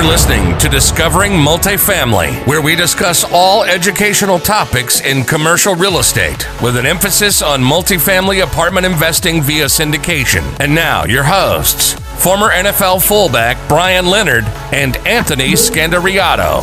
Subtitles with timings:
[0.00, 6.48] You're listening to Discovering Multifamily, where we discuss all educational topics in commercial real estate
[6.62, 10.58] with an emphasis on multifamily apartment investing via syndication.
[10.58, 16.62] And now, your hosts, former NFL fullback Brian Leonard and Anthony Scandariato.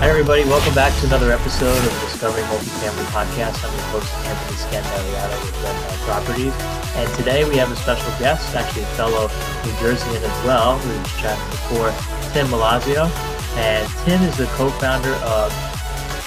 [0.00, 0.44] Hi, everybody.
[0.44, 3.64] Welcome back to another episode of the Discovering Multifamily Podcast.
[3.66, 5.49] I'm your host, Anthony Scandariato
[6.10, 6.52] Properties.
[6.96, 10.88] And today we have a special guest, actually a fellow New Jerseyan as well, we
[10.98, 11.90] were chatting before,
[12.32, 13.08] Tim Milazzo.
[13.56, 15.52] And Tim is the co-founder of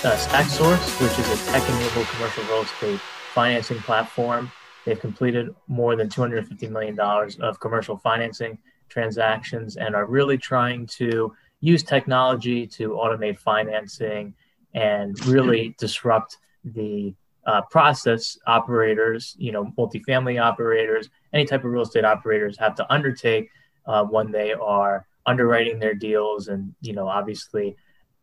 [0.06, 3.02] uh, StackSource, which is a tech-enabled commercial real estate
[3.34, 4.50] financing platform.
[4.86, 6.98] They've completed more than $250 million
[7.42, 14.34] of commercial financing transactions and are really trying to use technology to automate financing
[14.74, 17.14] and really disrupt the
[17.46, 22.94] uh, process operators, you know, multifamily operators, any type of real estate operators have to
[22.94, 23.50] undertake
[23.86, 26.48] uh, when they are underwriting their deals.
[26.48, 27.76] And, you know, obviously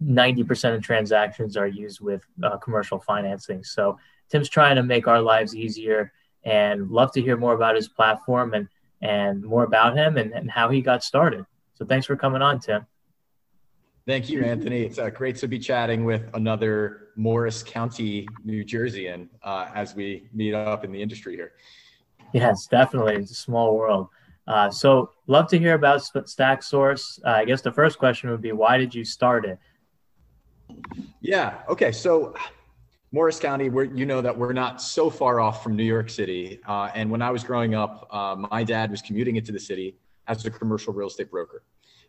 [0.02, 3.62] 90% of transactions are used with uh, commercial financing.
[3.62, 3.98] So
[4.30, 6.12] Tim's trying to make our lives easier
[6.44, 8.68] and love to hear more about his platform and,
[9.02, 11.44] and more about him and, and how he got started.
[11.74, 12.86] So thanks for coming on, Tim.
[14.06, 14.82] Thank you, Anthony.
[14.82, 20.28] It's uh, great to be chatting with another Morris County, New Jerseyan uh, as we
[20.32, 21.52] meet up in the industry here.
[22.32, 23.16] Yes, definitely.
[23.16, 24.08] It's a small world.
[24.46, 27.20] Uh, so, love to hear about StackSource.
[27.24, 29.58] Uh, I guess the first question would be why did you start it?
[31.20, 31.58] Yeah.
[31.68, 31.92] Okay.
[31.92, 32.34] So,
[33.12, 36.60] Morris County, where you know that we're not so far off from New York City.
[36.66, 39.96] Uh, and when I was growing up, uh, my dad was commuting into the city
[40.28, 41.64] as a commercial real estate broker.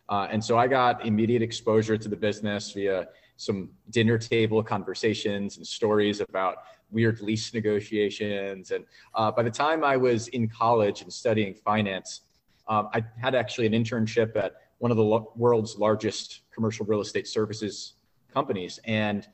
[0.08, 5.56] Uh, and so I got immediate exposure to the business via some dinner table conversations
[5.56, 6.58] and stories about
[6.90, 8.70] weird lease negotiations.
[8.70, 12.22] And uh, by the time I was in college and studying finance,
[12.68, 17.00] um, I had actually an internship at one of the lo- world's largest commercial real
[17.00, 17.94] estate services
[18.32, 18.78] companies.
[18.84, 19.26] And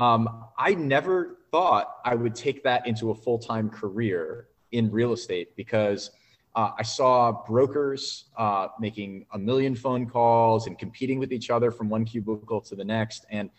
[0.00, 5.12] um, I never thought I would take that into a full time career in real
[5.12, 6.10] estate because
[6.54, 11.70] uh, I saw brokers uh, making a million phone calls and competing with each other
[11.70, 13.24] from one cubicle to the next.
[13.30, 13.50] And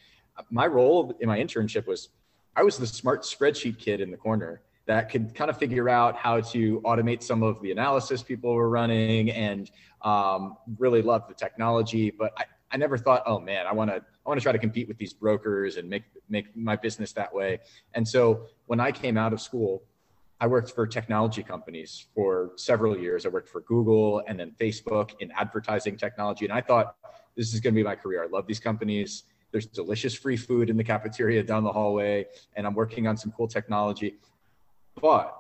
[0.49, 2.09] my role in my internship was
[2.55, 6.15] I was the smart spreadsheet kid in the corner that could kind of figure out
[6.17, 11.33] how to automate some of the analysis people were running and um, really loved the
[11.33, 12.11] technology.
[12.11, 14.59] But I, I never thought, oh man, I want to I want to try to
[14.59, 17.59] compete with these brokers and make make my business that way.
[17.93, 19.83] And so when I came out of school,
[20.41, 23.27] I worked for technology companies for several years.
[23.27, 26.45] I worked for Google and then Facebook in advertising technology.
[26.45, 26.95] And I thought
[27.37, 28.23] this is going to be my career.
[28.23, 29.25] I love these companies.
[29.51, 32.25] There's delicious free food in the cafeteria down the hallway,
[32.55, 34.15] and I'm working on some cool technology.
[34.99, 35.37] But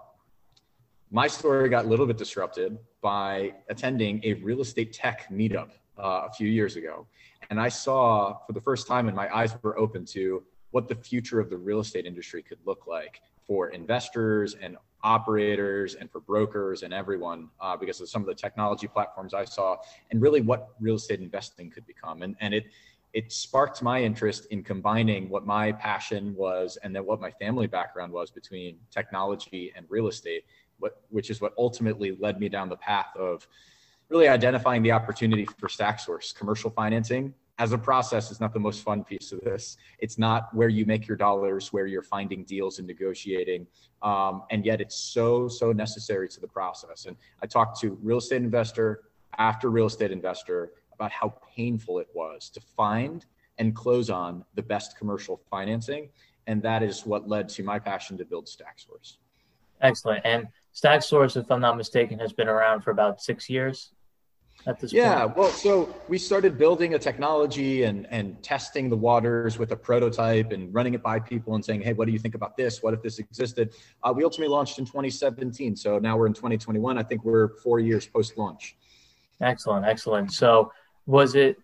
[1.09, 6.27] my story got a little bit disrupted by attending a real estate tech meetup uh,
[6.29, 7.07] a few years ago.
[7.49, 10.95] And I saw for the first time, and my eyes were open to what the
[10.95, 16.19] future of the real estate industry could look like for investors and operators and for
[16.19, 19.77] brokers and everyone uh, because of some of the technology platforms I saw
[20.11, 22.21] and really what real estate investing could become.
[22.21, 22.65] And, and it,
[23.13, 27.67] it sparked my interest in combining what my passion was and then what my family
[27.67, 30.45] background was between technology and real estate,
[30.79, 33.47] what, which is what ultimately led me down the path of
[34.09, 38.81] really identifying the opportunity for StackSource commercial financing as a process is not the most
[38.81, 39.77] fun piece of this.
[39.99, 43.67] It's not where you make your dollars, where you're finding deals and negotiating.
[44.01, 47.05] Um, and yet it's so, so necessary to the process.
[47.05, 49.03] And I talked to real estate investor
[49.37, 53.27] after real estate investor about how painful it was to find
[53.59, 56.09] and close on the best commercial financing.
[56.47, 59.17] And that is what led to my passion to build StackSource.
[59.81, 60.25] Excellent.
[60.25, 63.91] And StackSource, if I'm not mistaken, has been around for about six years
[64.67, 65.37] at this yeah, point?
[65.37, 70.51] well, so we started building a technology and and testing the waters with a prototype
[70.51, 72.83] and running it by people and saying, hey, what do you think about this?
[72.83, 73.73] What if this existed?
[74.03, 75.75] Uh, we ultimately launched in 2017.
[75.75, 76.97] So now we're in 2021.
[76.97, 78.75] I think we're four years post launch.
[79.41, 80.31] Excellent, excellent.
[80.31, 80.71] So
[81.05, 81.57] was it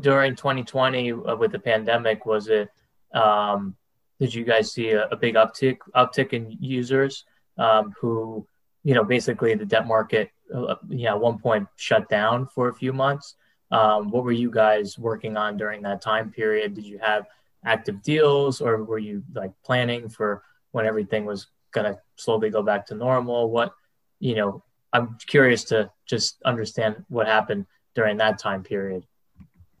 [0.00, 2.26] during 2020 uh, with the pandemic?
[2.26, 2.68] Was it?
[3.14, 3.76] Um,
[4.18, 7.24] did you guys see a, a big uptick uptick in users
[7.58, 8.46] um, who,
[8.84, 12.92] you know, basically the debt market uh, at one point shut down for a few
[12.92, 13.34] months.
[13.70, 16.74] Um, what were you guys working on during that time period?
[16.74, 17.26] Did you have
[17.64, 20.42] active deals or were you like planning for
[20.72, 23.50] when everything was going to slowly go back to normal?
[23.50, 23.72] What,
[24.18, 29.06] you know, I'm curious to just understand what happened during that time period.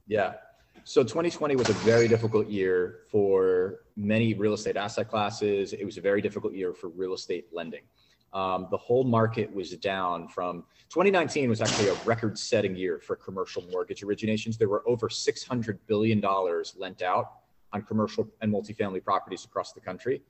[0.06, 0.34] Yeah.
[0.84, 5.72] So 2020 was a very difficult year for many real estate asset classes.
[5.72, 7.82] It was a very difficult year for real estate lending.
[8.32, 13.16] Um, the whole market was down from 2019 was actually a record setting year for
[13.16, 14.56] commercial mortgage originations.
[14.56, 16.22] There were over $600 billion
[16.76, 17.32] lent out
[17.72, 20.22] on commercial and multifamily properties across the country.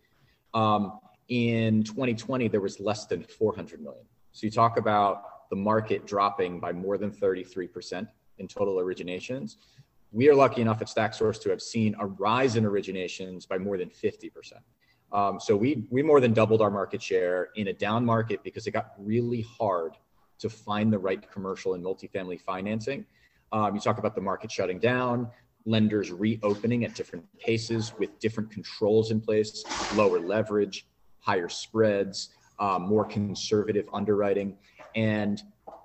[0.55, 4.05] Um, in 2020, there was less than 400 million.
[4.33, 8.07] So you talk about the market dropping by more than 33%
[8.39, 9.57] in total originations.
[10.13, 13.77] We are lucky enough at StackSource to have seen a rise in originations by more
[13.77, 14.31] than 50%.
[15.13, 18.67] Um, so we we more than doubled our market share in a down market because
[18.67, 19.93] it got really hard
[20.39, 23.05] to find the right commercial and multifamily financing.
[23.53, 25.29] Um, you talk about the market shutting down,
[25.67, 29.65] lenders reopening at different paces with different controls in place,
[29.95, 30.87] lower leverage,
[31.21, 34.57] higher spreads, um, more conservative underwriting,
[34.95, 35.43] and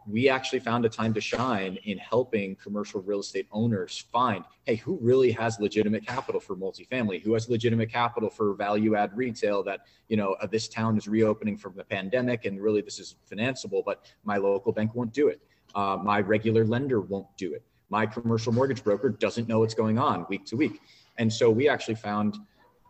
[0.08, 4.76] we actually found a time to shine in helping commercial real estate owners find hey
[4.76, 7.22] who really has legitimate capital for multifamily?
[7.22, 11.08] Who has legitimate capital for value add retail that you know uh, this town is
[11.08, 15.28] reopening from the pandemic and really this is financeable but my local bank won't do
[15.28, 15.42] it.
[15.74, 17.64] Uh, my regular lender won't do it.
[17.90, 20.82] My commercial mortgage broker doesn't know what's going on week to week.
[21.18, 22.38] And so we actually found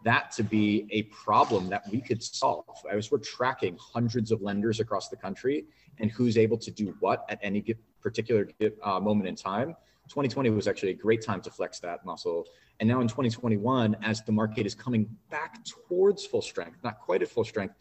[0.06, 4.80] that to be a problem that we could solve as we're tracking hundreds of lenders
[4.80, 5.66] across the country
[6.00, 8.48] and who's able to do what at any particular
[8.84, 9.76] uh, moment in time.
[10.08, 12.46] 2020 was actually a great time to flex that muscle.
[12.80, 17.24] And now in 2021, as the market is coming back towards full strength, not quite
[17.24, 17.74] at full strength,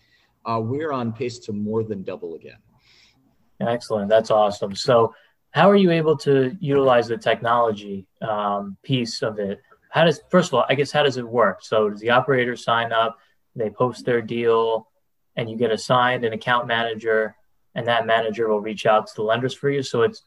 [0.47, 2.59] uh, we're on pace to more than double again.
[3.61, 4.09] Excellent.
[4.09, 4.75] That's awesome.
[4.75, 5.15] So,
[5.51, 9.61] how are you able to utilize the technology um, piece of it?
[9.95, 11.59] How does, first of all, I guess, how does it work?
[11.63, 13.19] So, does the operator sign up,
[13.55, 14.89] they post their deal,
[15.37, 17.37] and you get assigned an account manager
[17.75, 19.83] and that manager will reach out to the lenders for you.
[19.83, 20.23] So it's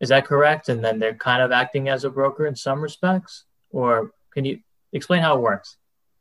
[0.00, 0.70] is that correct?
[0.70, 4.60] And then they're kind of acting as a broker in some respects, or can you
[4.92, 5.76] explain how it works?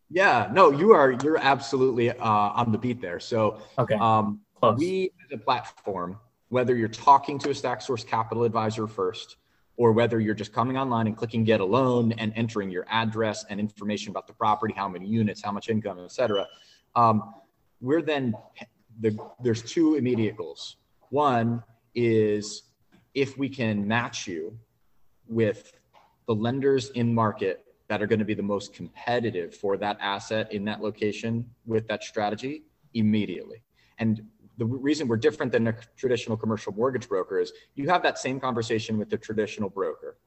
[0.09, 3.19] Yeah, no, you are you're absolutely uh, on the beat there.
[3.19, 4.41] So okay, um,
[4.77, 6.19] we as a platform,
[6.49, 9.37] whether you're talking to a StackSource Capital advisor first,
[9.79, 13.45] or whether you're just coming online and clicking get a loan and entering your address
[13.49, 16.45] and information about the property, how many units, how much income, et cetera,
[16.97, 17.33] um,
[17.79, 18.35] we're then
[18.99, 20.75] the, there's two immediate goals.
[21.11, 21.63] One
[21.95, 22.63] is
[23.13, 24.59] if we can match you
[25.29, 25.71] with
[26.27, 30.51] the lenders in market that are going to be the most competitive for that asset
[30.51, 32.63] in that location with that strategy
[32.95, 33.63] immediately.
[33.97, 34.27] And
[34.59, 38.39] the reason we're different than a traditional commercial mortgage broker is you have that same
[38.39, 40.17] conversation with the traditional broker,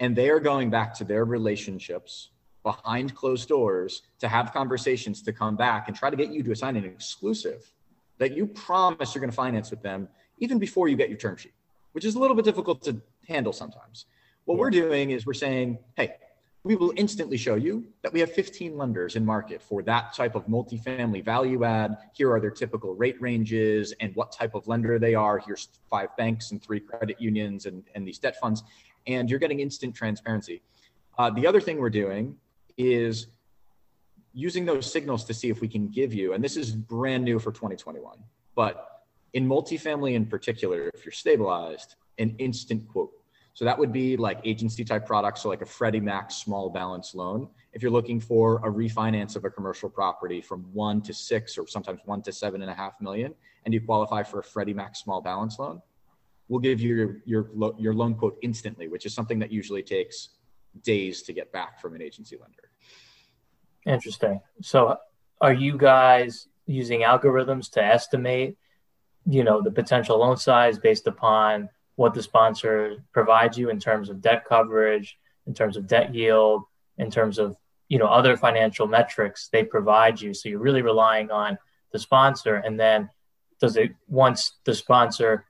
[0.00, 2.30] and they are going back to their relationships
[2.64, 6.50] behind closed doors to have conversations to come back and try to get you to
[6.50, 7.72] assign an exclusive
[8.18, 10.08] that you promise you're going to finance with them
[10.38, 11.54] even before you get your term sheet,
[11.92, 14.06] which is a little bit difficult to handle sometimes.
[14.44, 14.60] What yeah.
[14.60, 16.16] we're doing is we're saying, hey,
[16.62, 20.34] we will instantly show you that we have 15 lenders in market for that type
[20.34, 21.96] of multifamily value add.
[22.12, 25.38] Here are their typical rate ranges and what type of lender they are.
[25.38, 28.62] Here's five banks and three credit unions and, and these debt funds.
[29.06, 30.60] And you're getting instant transparency.
[31.18, 32.36] Uh, the other thing we're doing
[32.76, 33.28] is
[34.34, 37.38] using those signals to see if we can give you, and this is brand new
[37.38, 38.18] for 2021,
[38.54, 39.02] but
[39.32, 43.10] in multifamily in particular, if you're stabilized, an instant quote.
[43.52, 47.14] So that would be like agency type products, so like a Freddie Mac small balance
[47.14, 47.48] loan.
[47.72, 51.66] If you're looking for a refinance of a commercial property from one to six or
[51.66, 54.96] sometimes one to seven and a half million, and you qualify for a Freddie Mac
[54.96, 55.82] small balance loan,
[56.48, 60.30] we'll give you your, your, your loan quote instantly, which is something that usually takes
[60.82, 62.70] days to get back from an agency lender.
[63.86, 64.40] Interesting.
[64.62, 64.96] So,
[65.40, 68.56] are you guys using algorithms to estimate,
[69.26, 74.08] you know, the potential loan size based upon what the sponsor provides you in terms
[74.08, 76.62] of debt coverage, in terms of debt yield,
[76.98, 77.56] in terms of
[77.88, 80.34] you know other financial metrics they provide you?
[80.34, 81.58] So you're really relying on
[81.92, 83.10] the sponsor, and then
[83.60, 85.44] does it once the sponsor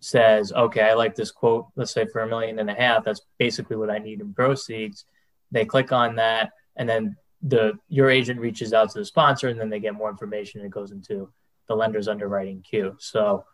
[0.00, 3.22] says, okay, I like this quote, let's say for a million and a half, that's
[3.36, 5.04] basically what I need in proceeds.
[5.50, 9.60] They click on that, and then the your agent reaches out to the sponsor and
[9.60, 11.30] then they get more information and it goes into
[11.68, 12.96] the lender's underwriting queue.
[12.98, 13.44] So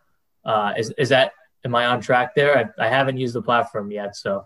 [0.43, 1.33] uh, is is that
[1.65, 2.57] am I on track there?
[2.79, 4.45] I, I haven't used the platform yet, so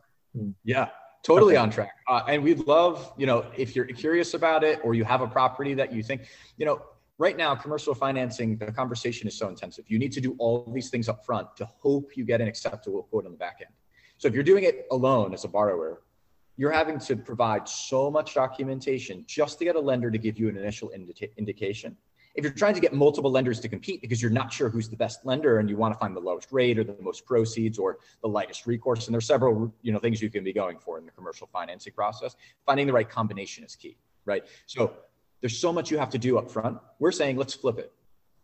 [0.63, 0.87] yeah,
[1.23, 1.61] totally okay.
[1.61, 1.91] on track.
[2.07, 5.27] Uh, and we'd love you know if you're curious about it or you have a
[5.27, 6.81] property that you think you know
[7.17, 9.85] right now commercial financing the conversation is so intensive.
[9.87, 13.03] You need to do all these things up front to hope you get an acceptable
[13.03, 13.73] quote on the back end.
[14.17, 16.01] So if you're doing it alone as a borrower,
[16.57, 20.49] you're having to provide so much documentation just to get a lender to give you
[20.49, 21.95] an initial indica- indication.
[22.35, 24.95] If you're trying to get multiple lenders to compete because you're not sure who's the
[24.95, 27.97] best lender and you want to find the lowest rate or the most proceeds or
[28.21, 31.05] the lightest recourse, and there's several you know things you can be going for in
[31.05, 34.45] the commercial financing process, finding the right combination is key, right?
[34.67, 34.93] So
[35.41, 36.77] there's so much you have to do up front.
[36.99, 37.91] We're saying let's flip it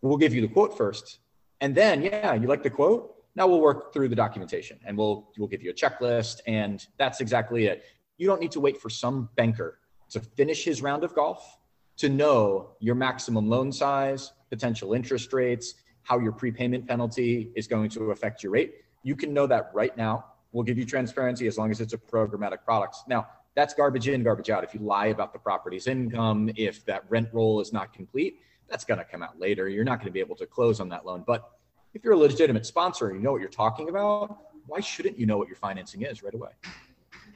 [0.05, 1.19] we'll give you the quote first.
[1.61, 3.15] And then, yeah, you like the quote?
[3.35, 7.19] Now we'll work through the documentation and we'll we'll give you a checklist and that's
[7.19, 7.83] exactly it.
[8.17, 9.79] You don't need to wait for some banker
[10.11, 11.57] to finish his round of golf
[11.97, 17.89] to know your maximum loan size, potential interest rates, how your prepayment penalty is going
[17.89, 18.75] to affect your rate.
[19.03, 20.25] You can know that right now.
[20.51, 22.97] We'll give you transparency as long as it's a programmatic product.
[23.07, 24.63] Now, that's garbage in, garbage out.
[24.63, 28.83] If you lie about the property's income, if that rent roll is not complete, that's
[28.83, 29.69] going to come out later.
[29.69, 31.23] You're not going to be able to close on that loan.
[31.25, 31.49] But
[31.93, 34.37] if you're a legitimate sponsor and you know what you're talking about,
[34.67, 36.51] why shouldn't you know what your financing is right away?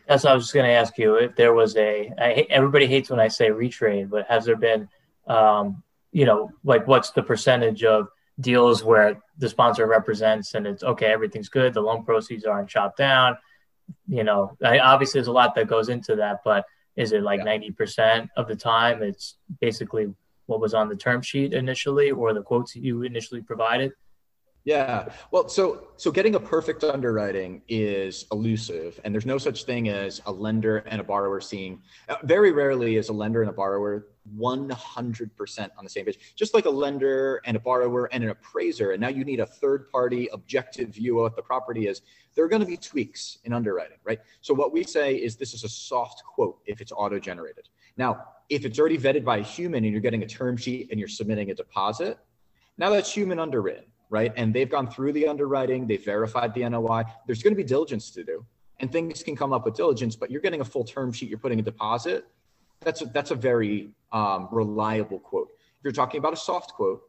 [0.10, 1.16] That's what I was just going to ask you.
[1.18, 4.90] If there was a, I, everybody hates when I say retrade, but has there been,
[5.28, 8.08] um, you know, like what's the percentage of
[8.40, 12.98] deals where the sponsor represents and it's okay, everything's good, the loan proceeds aren't chopped
[12.98, 13.38] down.
[14.08, 17.44] You know, I, obviously there's a lot that goes into that, but is it like
[17.44, 20.12] ninety percent of the time it's basically
[20.48, 23.92] what was on the term sheet initially or the quotes you initially provided?
[24.70, 25.10] Yeah.
[25.32, 30.22] Well, so so getting a perfect underwriting is elusive, and there's no such thing as
[30.28, 31.82] a lender and a borrower seeing.
[32.08, 36.36] Uh, very rarely is a lender and a borrower 100% on the same page.
[36.36, 39.46] Just like a lender and a borrower and an appraiser, and now you need a
[39.48, 42.04] third-party objective view of what the property is.
[42.36, 44.20] There are going to be tweaks in underwriting, right?
[44.42, 47.70] So what we say is this is a soft quote if it's auto-generated.
[47.98, 51.00] Now, if it's already vetted by a human and you're getting a term sheet and
[51.00, 52.20] you're submitting a deposit,
[52.78, 54.34] now that's human underwritten right?
[54.36, 57.04] And they've gone through the underwriting, they've verified the NOI.
[57.26, 58.46] There's going to be diligence to do,
[58.80, 60.16] and things can come up with diligence.
[60.16, 62.26] But you're getting a full term sheet, you're putting a deposit.
[62.82, 65.50] That's a, that's a very um, reliable quote.
[65.52, 67.02] If you're talking about a soft quote,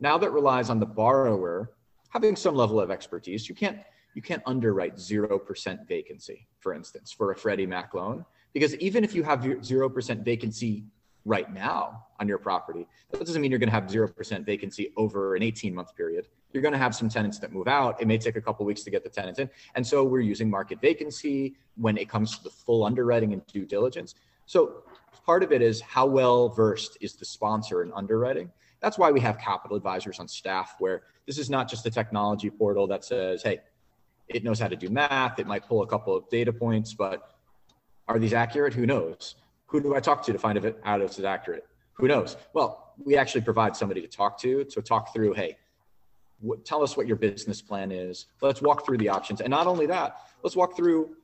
[0.00, 1.72] now that relies on the borrower
[2.10, 3.78] having some level of expertise, you can't
[4.14, 9.04] you can't underwrite zero percent vacancy, for instance, for a Freddie Mac loan, because even
[9.04, 10.84] if you have zero percent vacancy
[11.28, 12.86] right now on your property.
[13.10, 16.26] That doesn't mean you're going to have 0% vacancy over an 18 month period.
[16.52, 18.00] You're going to have some tenants that move out.
[18.00, 19.50] It may take a couple weeks to get the tenants in.
[19.74, 23.66] And so we're using market vacancy when it comes to the full underwriting and due
[23.66, 24.14] diligence.
[24.46, 24.82] So
[25.26, 28.50] part of it is how well versed is the sponsor in underwriting.
[28.80, 32.48] That's why we have capital advisors on staff where this is not just a technology
[32.48, 33.60] portal that says, hey,
[34.28, 35.38] it knows how to do math.
[35.38, 37.34] It might pull a couple of data points, but
[38.08, 38.72] are these accurate?
[38.72, 39.36] Who knows?
[39.66, 41.66] Who do I talk to to find out if it's accurate?
[41.94, 42.36] Who knows?
[42.54, 45.34] Well, we actually provide somebody to talk to to talk through.
[45.34, 45.56] Hey,
[46.40, 48.26] what, tell us what your business plan is.
[48.40, 51.16] Let's walk through the options, and not only that, let's walk through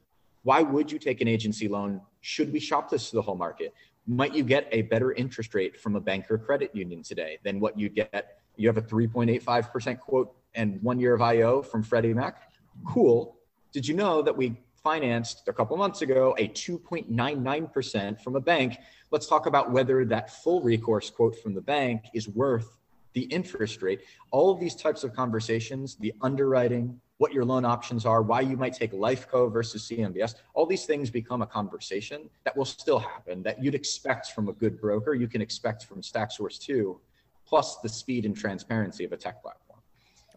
[0.43, 2.01] why would you take an agency loan?
[2.21, 3.73] Should we shop this to the whole market?
[4.07, 7.61] Might you get a better interest rate from a bank or credit union today than
[7.61, 8.41] what you get?
[8.57, 12.53] You have a 3.85% quote and one year of IO from Freddie Mac.
[12.87, 13.39] Cool.
[13.73, 18.77] Did you know that we financed a couple months ago a 2.99% from a bank.
[19.11, 22.77] Let's talk about whether that full recourse quote from the bank is worth
[23.15, 24.03] the interest rate.
[24.31, 28.57] All of these types of conversations, the underwriting, what your loan options are, why you
[28.57, 33.43] might take Lifeco versus CMBS, all these things become a conversation that will still happen
[33.45, 37.01] that you'd expect from a good broker, you can expect from StackSource too,
[37.47, 39.81] plus the speed and transparency of a tech platform.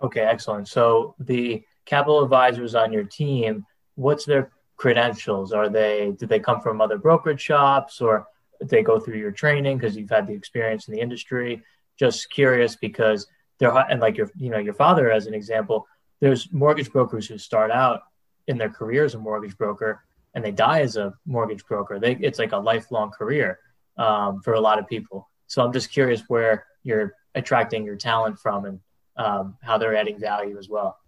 [0.02, 0.68] Okay, excellent.
[0.68, 3.66] So the capital advisors on your team
[3.98, 5.52] what's their credentials?
[5.52, 8.28] Are they do they come from other brokerage shops or
[8.62, 11.62] they go through your training because you've had the experience in the industry?
[11.98, 13.27] Just curious because
[13.60, 15.88] they're and like your you know your father as an example.
[16.20, 18.01] There's mortgage brokers who start out
[18.48, 20.04] in their career as a mortgage broker
[20.38, 22.00] and they die as a mortgage broker.
[22.00, 23.60] They, it's like a lifelong career
[23.98, 25.30] um, for a lot of people.
[25.48, 28.80] So I'm just curious where you're attracting your talent from and
[29.16, 31.00] um, how they're adding value as well.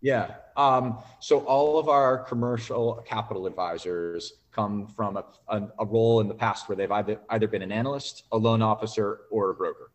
[0.00, 0.34] Yeah.
[0.56, 6.28] Um, so all of our commercial capital advisors come from a, a, a, role in
[6.28, 9.90] the past where they've either, either been an analyst, a loan officer, or a broker.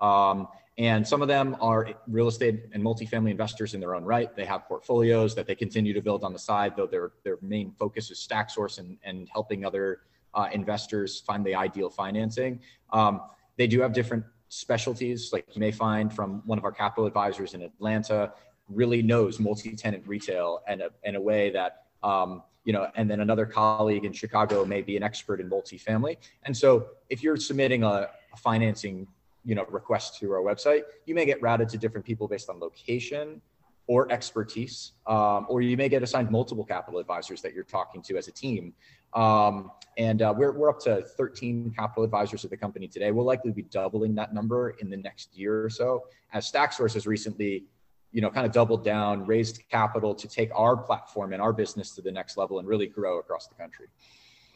[0.00, 4.34] Um, and some of them are real estate and multifamily investors in their own right.
[4.34, 7.72] They have portfolios that they continue to build on the side, though their, their main
[7.78, 10.00] focus is StackSource and, and helping other
[10.32, 12.60] uh, investors find the ideal financing.
[12.92, 13.20] Um,
[13.58, 17.52] they do have different specialties, like you may find from one of our capital advisors
[17.54, 18.32] in Atlanta
[18.70, 23.46] really knows multi-tenant retail and in a way that um, you know and then another
[23.46, 28.08] colleague in chicago may be an expert in multifamily and so if you're submitting a,
[28.32, 29.06] a financing
[29.44, 32.58] you know request to our website you may get routed to different people based on
[32.60, 33.40] location
[33.86, 38.16] or expertise um, or you may get assigned multiple capital advisors that you're talking to
[38.16, 38.72] as a team
[39.14, 43.24] um, and uh, we're, we're up to 13 capital advisors at the company today we'll
[43.24, 47.64] likely be doubling that number in the next year or so as StackSource has recently
[48.12, 51.94] you know, kind of doubled down, raised capital to take our platform and our business
[51.94, 53.86] to the next level and really grow across the country.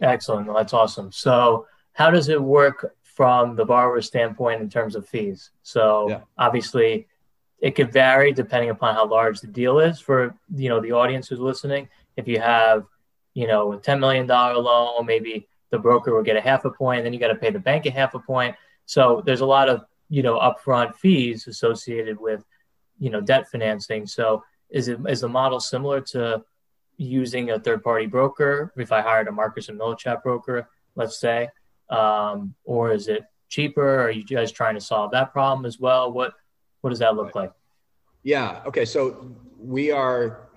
[0.01, 0.47] Excellent.
[0.47, 1.13] Well, that's awesome.
[1.13, 5.51] So, how does it work from the borrower's standpoint in terms of fees.
[5.63, 6.21] So Yeah.
[6.37, 7.07] obviously,
[7.61, 11.29] it could vary depending upon how large the deal is for you know the audience
[11.29, 11.89] who's listening.
[12.17, 12.85] If you have
[13.33, 16.71] you know a ten million dollar loan, maybe the broker will get a half a
[16.71, 18.55] point, and then you got to pay the bank a half a point.
[18.87, 22.45] So there's a lot of you know upfront fees associated with
[22.99, 24.07] you know debt financing.
[24.07, 26.45] So is it is the model similar to
[26.97, 31.49] using a third party broker if I hired a Marcus and Millichap broker, let's say,
[31.91, 34.03] um, or is it cheaper?
[34.03, 36.13] Are you guys trying to solve that problem as well?
[36.13, 36.35] What
[36.81, 37.53] what does that look like?
[38.23, 38.63] Yeah.
[38.67, 38.85] Okay.
[38.85, 40.49] So we are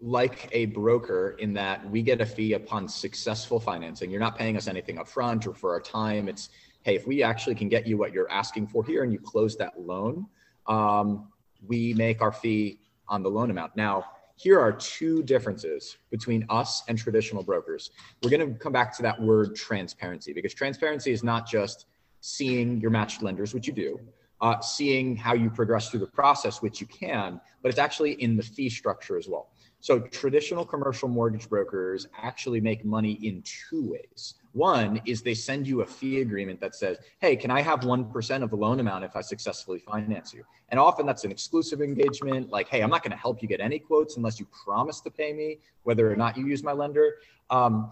[0.00, 4.10] like a broker in that we get a fee upon successful financing.
[4.10, 6.28] You're not paying us anything up front or for our time.
[6.28, 6.50] It's,
[6.82, 9.56] hey, if we actually can get you what you're asking for here and you close
[9.56, 10.26] that loan,
[10.66, 11.28] um,
[11.66, 12.78] we make our fee
[13.08, 13.76] on the loan amount.
[13.76, 14.04] Now,
[14.36, 17.90] here are two differences between us and traditional brokers.
[18.22, 21.86] We're going to come back to that word transparency because transparency is not just
[22.20, 23.98] seeing your matched lenders, which you do,
[24.42, 28.36] uh, seeing how you progress through the process, which you can, but it's actually in
[28.36, 29.48] the fee structure as well.
[29.80, 34.34] So traditional commercial mortgage brokers actually make money in two ways.
[34.56, 38.42] One is they send you a fee agreement that says, hey, can I have 1%
[38.42, 40.44] of the loan amount if I successfully finance you?
[40.70, 43.60] And often that's an exclusive engagement, like, hey, I'm not going to help you get
[43.60, 47.16] any quotes unless you promise to pay me, whether or not you use my lender.
[47.50, 47.90] Um,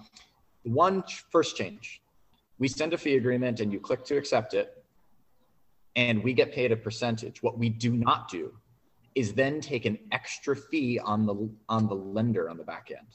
[0.63, 2.01] one first change
[2.59, 4.83] we send a fee agreement and you click to accept it,
[5.97, 7.43] and we get paid a percentage.
[7.43, 8.55] What we do not do
[9.15, 13.09] is then take an extra fee on the on the lender on the back end.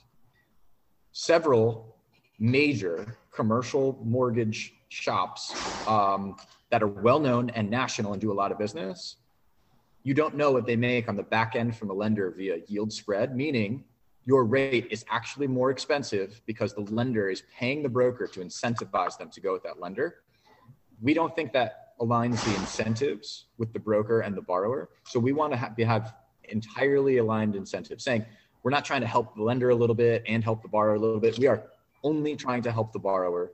[1.14, 1.96] Several
[2.40, 6.36] major commercial mortgage shops um,
[6.72, 9.18] that are well known and national and do a lot of business.
[10.04, 12.94] You don't know what they make on the back end from the lender via yield
[12.94, 13.84] spread, meaning
[14.26, 19.18] your rate is actually more expensive because the lender is paying the broker to incentivize
[19.18, 20.18] them to go with that lender.
[21.02, 24.90] We don't think that aligns the incentives with the broker and the borrower.
[25.04, 26.14] So we want to have, have
[26.46, 28.26] entirely aligned incentives, saying
[28.64, 31.00] we're not trying to help the lender a little bit and help the borrower a
[31.00, 31.38] little bit.
[31.38, 31.64] We are
[32.04, 33.52] only trying to help the borrower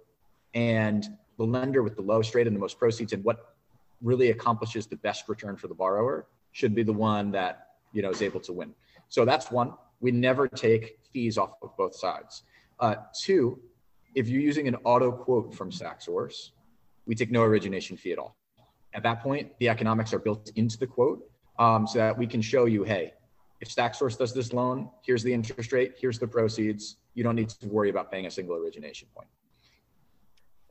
[0.54, 3.56] and the lender with the lowest rate and the most proceeds and what
[4.02, 8.10] really accomplishes the best return for the borrower should be the one that you know
[8.10, 8.74] is able to win.
[9.10, 9.74] So that's one.
[10.00, 12.44] We never take fees off of both sides.
[12.80, 13.60] Uh, two,
[14.16, 16.52] if you're using an auto quote from StackSource,
[17.06, 18.36] we take no origination fee at all.
[18.94, 21.30] At that point, the economics are built into the quote
[21.60, 23.14] um, so that we can show you, hey,
[23.66, 26.98] if StackSource does this loan, here's the interest rate, here's the proceeds.
[27.16, 29.28] You don't need to worry about paying a single origination point.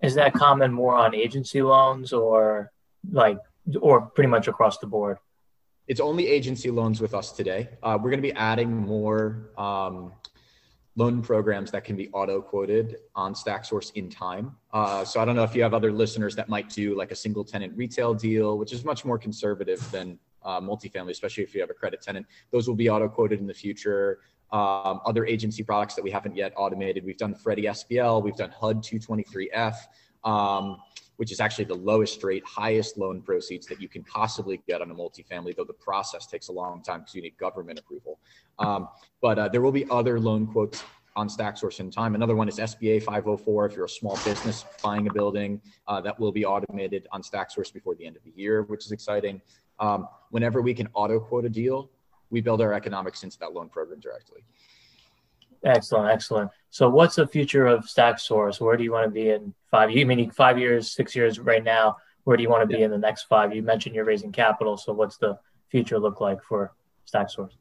[0.03, 2.71] Is that common more on agency loans or
[3.11, 3.39] like,
[3.81, 5.19] or pretty much across the board?
[5.89, 7.69] It's only agency loans with us today.
[7.83, 10.13] Uh, we're going to be adding more um,
[10.97, 14.57] loan programs that can be auto quoted on StackSource in time.
[14.73, 17.17] Uh, so I don't know if you have other listeners that might do like a
[17.17, 21.61] single tenant retail deal, which is much more conservative than uh, multifamily, especially if you
[21.61, 22.27] have a credit tenant.
[22.51, 24.21] Those will be auto quoted in the future.
[24.53, 27.05] Um, other agency products that we haven't yet automated.
[27.05, 29.75] We've done Freddie SBL, we've done HUD 223F.
[30.25, 30.79] Um,
[31.17, 34.91] which is actually the lowest rate, highest loan proceeds that you can possibly get on
[34.91, 38.19] a multifamily, though the process takes a long time because you need government approval.
[38.59, 38.89] Um,
[39.21, 40.83] but uh, there will be other loan quotes
[41.17, 42.15] on StackSource in time.
[42.15, 43.67] Another one is SBA 504.
[43.67, 47.73] If you're a small business buying a building, uh, that will be automated on StackSource
[47.73, 49.41] before the end of the year, which is exciting.
[49.79, 51.91] Um, whenever we can auto quote a deal,
[52.31, 54.45] we build our economics into that loan program directly.
[55.65, 56.51] Excellent, excellent.
[56.71, 58.61] So, what's the future of StackSource?
[58.61, 59.91] Where do you want to be in five?
[59.91, 61.97] You meaning five years, six years right now?
[62.25, 62.87] Where do you want to be yeah.
[62.87, 63.55] in the next five?
[63.55, 66.75] You mentioned you're raising capital, so what's the future look like for
[67.11, 67.53] StackSource?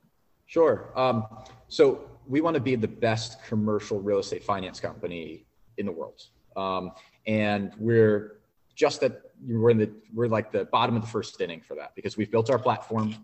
[0.47, 0.91] Sure.
[0.95, 1.25] Um,
[1.67, 5.45] so we want to be the best commercial real estate finance company
[5.77, 6.21] in the world,
[6.57, 6.91] um,
[7.25, 8.39] and we're
[8.75, 11.93] just that we're in the we're like the bottom of the first inning for that
[11.95, 13.15] because we've built our platform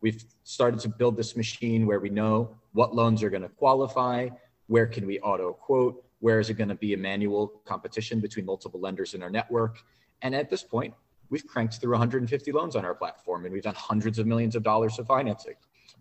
[0.00, 4.28] we've started to build this machine where we know what loans are going to qualify,
[4.66, 8.44] where can we auto quote, where is it going to be a manual competition between
[8.44, 9.78] multiple lenders in our network.
[10.22, 10.94] And at this point,
[11.30, 14.62] we've cranked through 150 loans on our platform and we've done hundreds of millions of
[14.62, 15.54] dollars of financing.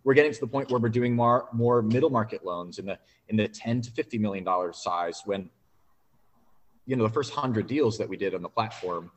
[0.03, 2.97] We're getting to the point where we're doing more, more middle market loans in the
[3.29, 5.49] in the 10 to 50 million dollar size when
[6.85, 9.11] you know the first 100 deals that we did on the platform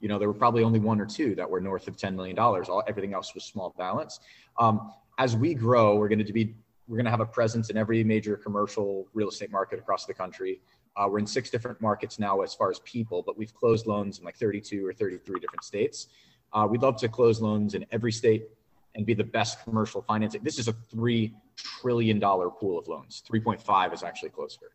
[0.00, 2.38] you know, there were probably only one or two that were north of $10 million.
[2.38, 4.20] All, everything else was small balance.
[4.58, 6.54] Um, as we grow, we're going to be,
[6.88, 10.14] we're going to have a presence in every major commercial real estate market across the
[10.14, 10.60] country.
[10.96, 14.18] Uh, we're in six different markets now as far as people, but we've closed loans
[14.18, 16.08] in like 32 or 33 different states.
[16.52, 18.48] Uh, we'd love to close loans in every state
[18.94, 20.42] and be the best commercial financing.
[20.42, 23.22] This is a $3 trillion pool of loans.
[23.30, 24.72] 3.5 is actually closer.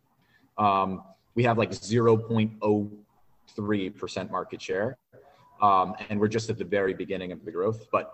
[0.58, 1.04] Um,
[1.34, 2.92] we have like 0.0
[3.58, 4.98] 3% market share.
[5.62, 8.14] Um, and we're just at the very beginning of the growth, but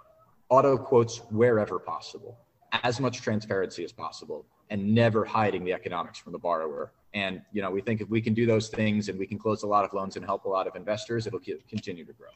[0.50, 2.38] auto quotes wherever possible,
[2.84, 6.92] as much transparency as possible, and never hiding the economics from the borrower.
[7.14, 9.64] And you know, we think if we can do those things and we can close
[9.64, 12.30] a lot of loans and help a lot of investors, it'll continue to grow.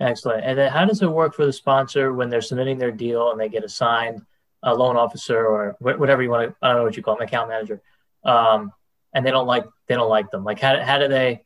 [0.00, 0.44] Excellent.
[0.44, 3.40] And then how does it work for the sponsor when they're submitting their deal and
[3.40, 4.22] they get assigned
[4.62, 7.26] a loan officer or whatever you want to, I don't know what you call them,
[7.26, 7.82] account manager,
[8.24, 8.72] um,
[9.14, 10.44] and they don't like they don't like them.
[10.44, 11.42] Like how, how do they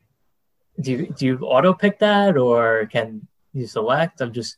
[0.79, 4.21] do you do you auto pick that or can you select?
[4.21, 4.57] I'm just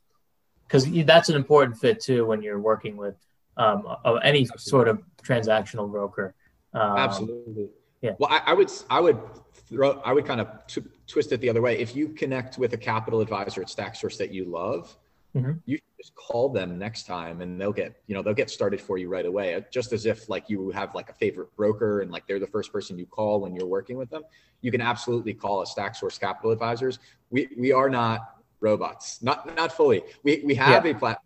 [0.68, 3.16] because that's an important fit too when you're working with
[3.58, 3.88] um,
[4.24, 4.48] any Absolutely.
[4.58, 6.36] sort of transactional broker.
[6.74, 7.70] Um, Absolutely.
[8.02, 8.12] Yeah.
[8.18, 9.20] Well, I, I, would I would
[9.68, 11.78] throw I would kind of t- twist it the other way.
[11.80, 14.96] If you connect with a capital advisor at StackSource that you love,
[15.36, 15.54] mm-hmm.
[15.66, 18.98] you just call them next time and they'll get you know they'll get started for
[18.98, 19.64] you right away.
[19.72, 22.72] Just as if like you have like a favorite broker and like they're the first
[22.72, 24.24] person you call when you're working with them.
[24.62, 27.00] You can absolutely call a StackSource capital advisors.
[27.30, 30.04] We we are not robots, not not fully.
[30.24, 30.92] We we have yeah.
[30.92, 31.26] a platform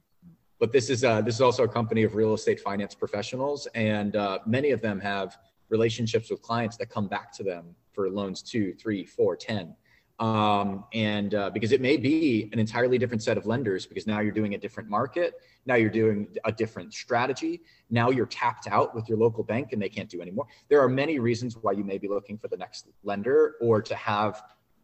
[0.64, 4.16] but this is uh, this is also a company of real estate finance professionals, and
[4.16, 5.38] uh, many of them have
[5.68, 9.76] relationships with clients that come back to them for loans two, three, four, ten.
[10.24, 14.22] Um, and uh, because it may be an entirely different set of lenders because now
[14.22, 15.34] you're doing a different market.
[15.66, 17.60] Now you're doing a different strategy.
[17.90, 20.48] Now you're tapped out with your local bank and they can't do anymore.
[20.70, 23.96] There are many reasons why you may be looking for the next lender or to
[23.96, 24.42] have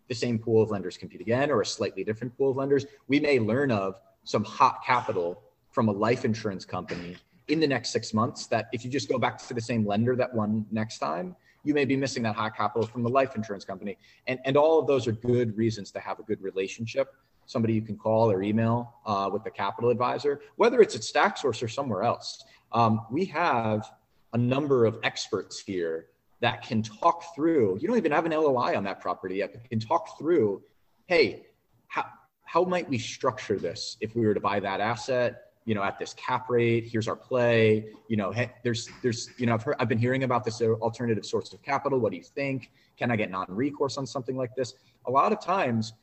[0.09, 2.85] the same pool of lenders compete again or a slightly different pool of lenders.
[3.07, 7.15] We may learn of some hot capital from a life insurance company
[7.47, 10.17] in the next six months that if you just go back to the same lender
[10.17, 13.65] that won next time, you may be missing that high capital from the life insurance
[13.65, 13.97] company.
[14.27, 17.13] And, and all of those are good reasons to have a good relationship.
[17.45, 21.63] Somebody you can call or email uh, with the capital advisor, whether it's at StackSource
[21.63, 22.43] or somewhere else.
[22.71, 23.89] Um, we have
[24.33, 26.07] a number of experts here
[26.41, 29.67] that can talk through, you don't even have an LOI on that property yet, but
[29.69, 30.61] can talk through,
[31.07, 31.47] hey,
[31.87, 32.05] how,
[32.45, 35.48] how might we structure this if we were to buy that asset?
[35.69, 39.45] You know, at this cap rate, here's our play, you know, hey, there's, there's, you
[39.45, 41.99] know, I've heard, I've been hearing about this alternative source of capital.
[41.99, 42.71] What do you think?
[42.97, 44.73] Can I get non-recourse on something like this?
[45.05, 45.93] A lot of times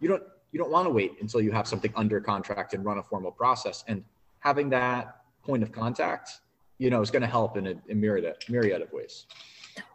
[0.00, 2.98] you don't, you don't want to wait until you have something under contract and run
[2.98, 3.84] a formal process.
[3.86, 4.02] And
[4.40, 6.40] having that point of contact,
[6.78, 9.26] you know, is going to help in a, a myriad, myriad of ways.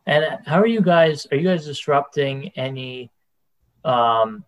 [0.06, 3.12] And how are you guys, are you guys disrupting any,
[3.84, 4.46] um,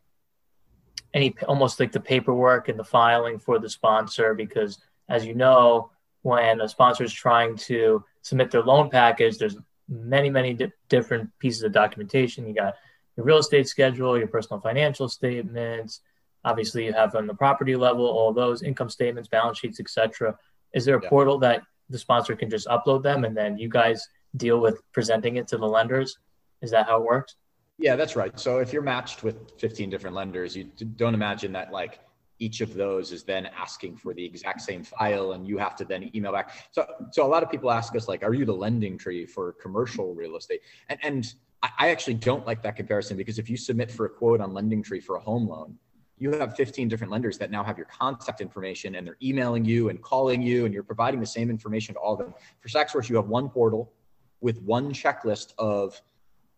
[1.13, 5.91] any almost like the paperwork and the filing for the sponsor because as you know
[6.21, 9.57] when a sponsor is trying to submit their loan package there's
[9.89, 12.47] many many di- different pieces of documentation.
[12.47, 12.75] You got
[13.15, 16.01] your real estate schedule your personal financial statements
[16.45, 20.37] obviously you have on the property level all those income statements balance sheets etc
[20.73, 21.09] is there a yeah.
[21.09, 25.35] portal that the sponsor can just upload them and then you guys deal with presenting
[25.35, 26.17] it to the lenders?
[26.61, 27.35] Is that how it works
[27.77, 28.37] yeah, that's right.
[28.39, 31.99] So if you're matched with 15 different lenders, you don't imagine that like
[32.39, 35.85] each of those is then asking for the exact same file and you have to
[35.85, 36.51] then email back.
[36.71, 40.13] So so a lot of people ask us like, are you the LendingTree for commercial
[40.13, 40.61] real estate?
[40.89, 41.33] And and
[41.63, 45.01] I actually don't like that comparison because if you submit for a quote on LendingTree
[45.01, 45.77] for a home loan,
[46.17, 49.89] you have 15 different lenders that now have your contact information and they're emailing you
[49.89, 52.33] and calling you and you're providing the same information to all of them.
[52.59, 53.93] For StackSource, you have one portal
[54.41, 56.01] with one checklist of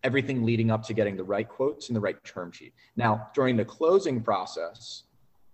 [0.06, 2.74] everything leading up to getting the right quotes and the right term sheet.
[2.96, 5.04] Now, during the closing process,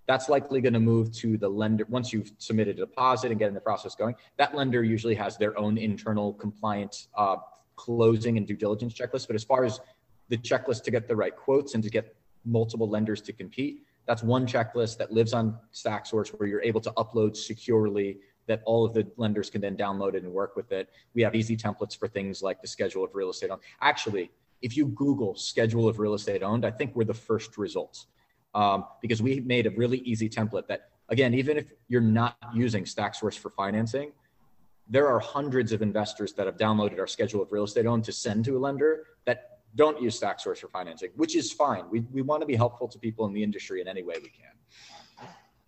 [0.08, 3.54] that's likely going to move to the lender once you've submitted a deposit and getting
[3.56, 4.16] the process going.
[4.38, 7.38] That lender usually has their own internal compliant uh,
[7.78, 9.28] closing and due diligence checklist.
[9.28, 9.80] But as far as
[10.28, 14.22] the checklist to get the right quotes and to get multiple lenders to compete, that's
[14.22, 18.94] one checklist that lives on StackSource where you're able to upload securely that all of
[18.94, 20.90] the lenders can then download it and work with it.
[21.14, 23.62] We have easy templates for things like the schedule of real estate owned.
[23.82, 28.08] Actually, if you Google schedule of real estate owned, I think we're the first results
[28.54, 32.84] um, because we made a really easy template that, again, even if you're not using
[32.84, 34.12] StackSource for financing,
[34.90, 38.12] there are hundreds of investors that have downloaded our schedule of real estate owned to
[38.12, 41.86] send to a lender that don't use StackSource for financing, which is fine.
[41.90, 44.30] We, we want to be helpful to people in the industry in any way we
[44.30, 44.52] can.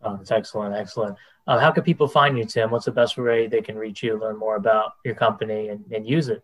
[0.03, 0.75] Oh, that's excellent.
[0.75, 1.17] Excellent.
[1.47, 2.71] Uh, how can people find you, Tim?
[2.71, 6.07] What's the best way they can reach you, learn more about your company, and, and
[6.07, 6.43] use it?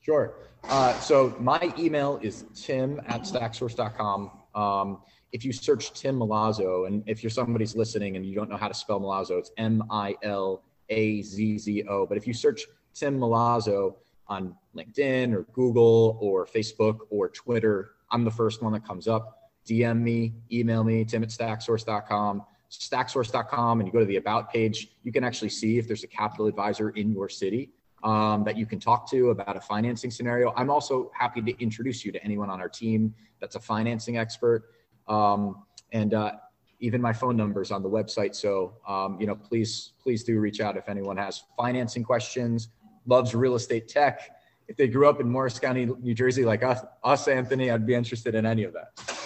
[0.00, 0.34] Sure.
[0.64, 4.30] Uh, so my email is tim at stacksource.com.
[4.54, 8.56] Um, if you search Tim Milazzo, and if you're somebody's listening and you don't know
[8.56, 12.06] how to spell Milazzo, it's M I L A Z Z O.
[12.06, 13.96] But if you search Tim Milazzo
[14.28, 19.50] on LinkedIn or Google or Facebook or Twitter, I'm the first one that comes up.
[19.68, 24.88] DM me, email me, tim at stacksource.com, stacksource.com, and you go to the About page.
[25.02, 27.70] You can actually see if there's a capital advisor in your city
[28.02, 30.52] um, that you can talk to about a financing scenario.
[30.56, 34.70] I'm also happy to introduce you to anyone on our team that's a financing expert.
[35.08, 36.32] Um, and uh,
[36.80, 38.34] even my phone number is on the website.
[38.34, 42.68] So, um, you know, please, please do reach out if anyone has financing questions,
[43.06, 44.30] loves real estate tech.
[44.68, 47.94] If they grew up in Morris County, New Jersey, like us, us, Anthony, I'd be
[47.94, 49.18] interested in any of that.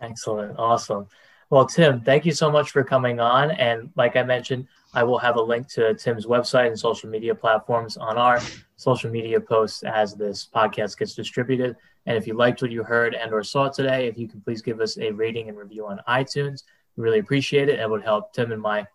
[0.00, 0.56] Excellent.
[0.58, 1.08] Awesome.
[1.50, 3.50] Well, Tim, thank you so much for coming on.
[3.52, 7.34] And like I mentioned, I will have a link to Tim's website and social media
[7.34, 8.40] platforms on our
[8.76, 11.76] social media posts as this podcast gets distributed.
[12.06, 14.62] And if you liked what you heard and or saw today, if you can please
[14.62, 16.62] give us a rating and review on iTunes,
[16.96, 17.80] we really appreciate it.
[17.80, 18.86] It would help Tim and my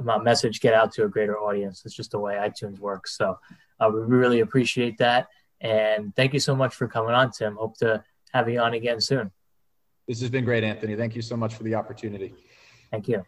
[0.00, 1.82] my message get out to a greater audience.
[1.84, 3.16] It's just the way iTunes works.
[3.16, 3.36] So
[3.80, 5.26] uh, we really appreciate that.
[5.60, 7.56] And thank you so much for coming on, Tim.
[7.56, 9.32] Hope to have you on again soon.
[10.08, 10.96] This has been great, Anthony.
[10.96, 12.34] Thank you so much for the opportunity.
[12.90, 13.24] Thank you.